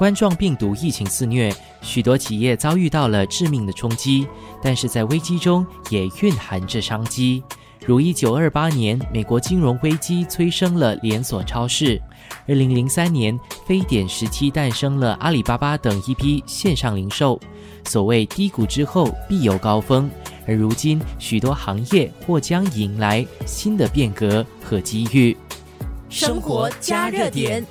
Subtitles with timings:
[0.00, 4.26] 冠状病毒疫情肆虐，许多企业遭遇到了致命的冲击，
[4.62, 7.42] 但是在危机中也蕴含着商机。
[7.84, 12.00] 如一九二八年，美国金融危机催生了连锁超市；
[12.48, 17.38] 二零零三年，非典时期诞生了阿里巴巴等一批线上零售。
[17.84, 20.10] 所谓低谷之后必有高峰，
[20.46, 25.36] 而如今许多行业或将迎来新的变革和机遇。
[26.08, 27.62] 生活加热点。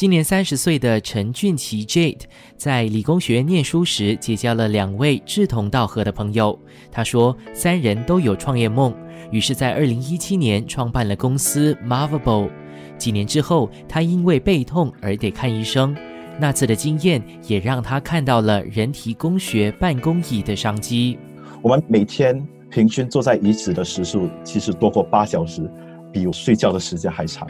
[0.00, 2.22] 今年三十岁的陈俊奇 Jade
[2.56, 6.58] 在理工学院念书时，结交了两位志同道合的朋友。
[6.90, 8.94] 他说，三人都有创业梦，
[9.30, 12.48] 于是，在二零一七年创办了公司 Marvable。
[12.96, 15.94] 几年之后，他因为背痛而得看医生。
[16.38, 21.18] 那次的经验也让他看到了人体工学办公椅的商机。
[21.60, 25.70] 我们每天平均坐在椅子的时数，其实多过八小时，
[26.10, 27.46] 比我睡觉的时间还长。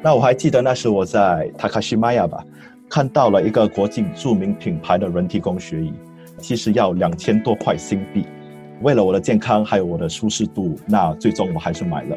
[0.00, 2.44] 那我还记得那时我在 Takashimaya 吧，
[2.88, 5.92] 看到了一个国际著名品牌的人体工学椅，
[6.38, 8.24] 其实要两千多块新币。
[8.80, 12.16] 为了我的健康还有我的舒适度，那最终我还是买了。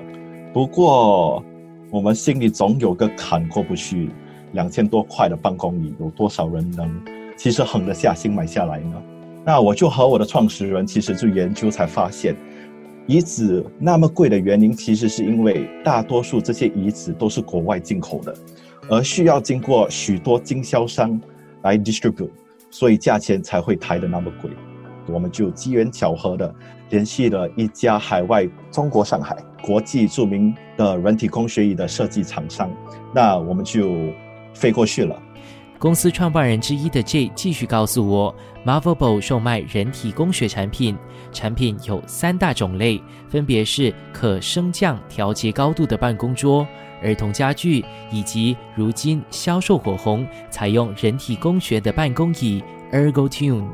[0.54, 1.44] 不过
[1.90, 4.12] 我们心里总有个坎过不去，
[4.52, 6.88] 两千多块的办公椅，有多少人能
[7.36, 9.02] 其实狠得下心买下来呢？
[9.44, 12.36] 那我就和我的创始人其实就研究才发现。
[13.08, 18.34] 椅子那么贵的原因，其实是因为大多数这些椅子都是国外进口的，
[18.90, 21.20] 而需要经过许多经销商
[21.64, 22.30] 来 distribute，
[22.70, 24.50] 所以价钱才会抬得那么贵。
[25.08, 26.54] 我们就机缘巧合的
[26.92, 32.72] 联系了一家海外中国上海国际著名的人体工学椅的设计厂商，
[33.14, 33.90] 那我们就
[34.54, 35.22] 飞过去了。
[35.82, 40.96] 公司创办人之一的 J 继续告诉我，Marvelble 售卖人体工学产品，
[41.32, 46.68] 产品有三大种类，分别是可升降调节高度的办公桌、
[47.02, 53.66] 儿童家具，以及如今销售火红、采用人体工学的办公椅 ErgoTune。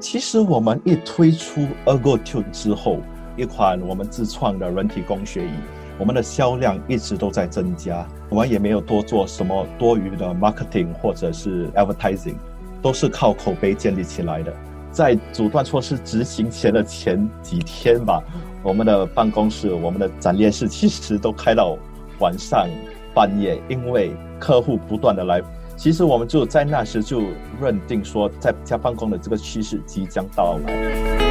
[0.00, 2.98] 其实我们一推出 ErgoTune 之后，
[3.36, 5.81] 一款我们自创的人体工学椅。
[5.98, 12.36] 我们的销量一直都在增加，我们也没有多做什么多余的 marketing 或者是 advertising，
[12.80, 14.52] 都是靠口碑建立起来的。
[14.90, 18.22] 在阻断措施执行前的前几天吧，
[18.62, 21.76] 我们的办公室、我们的展列室其实都开到
[22.18, 22.68] 晚上
[23.14, 25.40] 半夜，因为客户不断的来。
[25.76, 27.22] 其实我们就在那时就
[27.60, 31.21] 认定说，在家办公的这个趋势即将到来。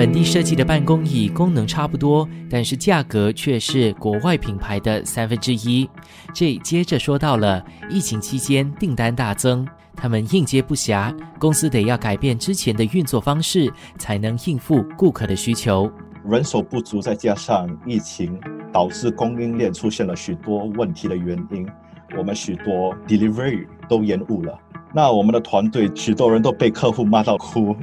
[0.00, 5.86] 本地设计的办公椅功能差不多，但是价格却是国外品牌的三分之一。
[6.32, 15.92] 这接着说到了疫情期间订单大增，他们应接不暇，公司得要改变之前的运作方式，才能应付顾客的需求。
[16.24, 18.40] 人手不足，再加上疫情
[18.72, 21.68] 导致供应链出现了许多问题的原因，
[22.16, 24.58] 我们许多 delivery 都延误了。
[24.92, 27.76] 那我们的团队许多人都被客户骂到哭，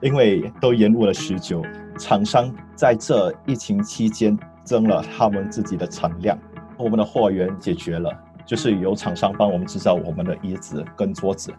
[0.00, 1.62] 因为都延误了许久。
[1.98, 6.38] 厂商在这疫情期间增了他们自己的产量，
[6.76, 8.10] 我们的货源解决了，
[8.44, 11.52] 就是由厂商帮我们制造我们的椅子跟桌子。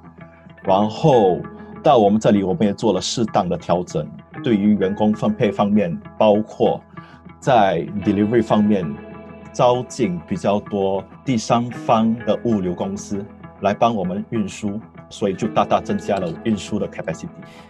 [0.64, 1.40] 然后
[1.84, 4.08] 到我们这里，我们也做了适当的调整，
[4.44, 6.82] 对于员工分配方面，包括
[7.40, 8.84] 在 delivery 方面
[9.54, 13.24] 招进比较多第三方的物流公司。
[13.62, 14.80] 来帮我们运输，
[15.10, 17.28] 所以就大大增加了运输的 capacity。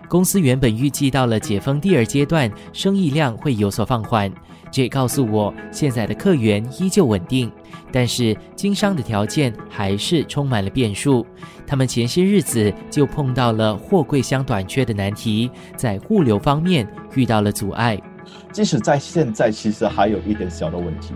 [0.07, 4.31] 公司原本预计到了解封第二阶段，生意量会有所放缓。
[4.69, 7.49] 这告诉我，现在的客源依旧稳定，
[7.89, 11.25] 但是经商的条件还是充满了变数。
[11.65, 17.97] 他们前些日子就碰到了货柜箱短缺的难题，在物流方面遇到了阻碍。
[18.51, 21.13] 即使在现在，其实还有一点小的问题，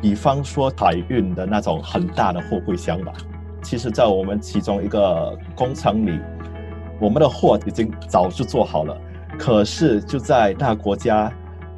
[0.00, 3.12] 比方说海运的那种很大的货柜箱吧。
[3.62, 6.18] 其实，在我们其中一个工厂里，
[7.00, 8.96] 我们的货已经早就做好了，
[9.38, 11.32] 可是就在那国家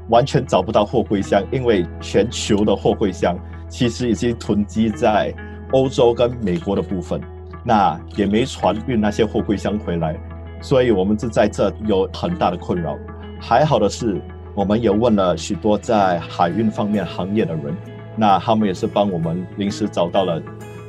[0.08, 5.32] 完全找不到货柜箱，因为全球的货柜箱其实已经囤积在
[5.72, 7.20] 欧洲跟美国的部分，
[7.64, 10.19] 那也没船运那些货柜箱回来，
[10.60, 12.96] 所以我们就在这有很大的困扰。
[13.38, 14.20] 还好的是，
[14.54, 17.76] 我们也问了许多在海运方面行业的人，
[18.16, 20.42] 那他们也是帮我们临时找到了。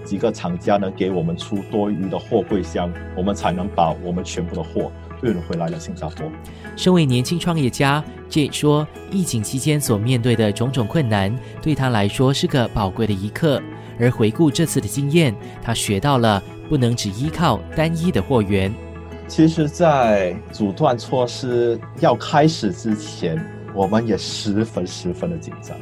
[0.06, 4.92] 几个厂家呢给我们出多余的货柜箱，我们才能把我们全部的货
[5.24, 6.32] 运回来了新加坡。
[6.78, 13.62] 身为年轻创业家，J 说，疫情期间所面对的种种困难，对他来说是个宝贵的一刻。
[14.00, 18.74] 而回顾这次的经验，他学到了不能只依靠单一的货源。
[19.28, 23.42] 其实，在阻断措施要开始之前，
[23.74, 25.76] 我们也十分十分的紧张。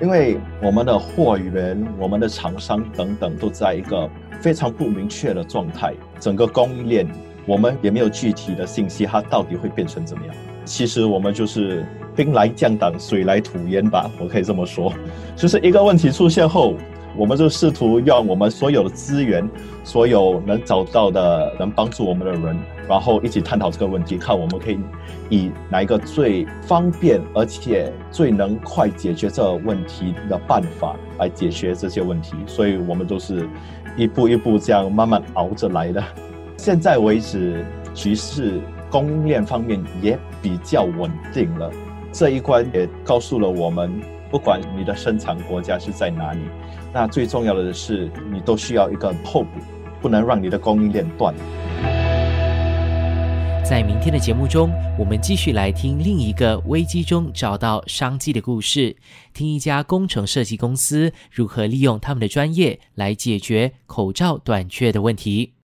[0.00, 4.08] 因为我们的货源、我们的厂商等等都在一个
[4.40, 7.06] 非常不明确的状态，整个供应链
[7.46, 10.34] 我们也没有具体的信息，它到底会变成怎么样？
[10.64, 11.84] 其实我们就是
[12.16, 14.92] 兵来将挡，水来土掩吧，我可以这么说，
[15.36, 16.74] 就是一个问题出现后。
[17.16, 19.48] 我们就试图用我们所有的资源，
[19.84, 22.56] 所有能找到的能帮助我们的人，
[22.88, 24.78] 然后一起探讨这个问题，看我们可以
[25.28, 32.34] 以哪一个最方便而且最能快解决这个问题的办法来解决这些问题。
[32.46, 33.48] 所以，我们都是
[33.96, 36.02] 一步一步这样慢慢熬着来的。
[36.56, 38.60] 现在为止，局势
[38.90, 41.70] 供应链方面也比较稳定了。
[42.10, 44.00] 这一关也告诉了我们，
[44.32, 46.40] 不管你的生产国家是在哪里。
[46.90, 49.60] 那最重要的是，你都需要一个后补，
[50.00, 51.34] 不能让你的供应链断。
[53.62, 58.96] 在明天的节目中，我们继续来听另一个危机中找到商机的故事，
[59.34, 65.52] 听一家工程设计公司如何利用他们的专业来解决口罩短缺的问题。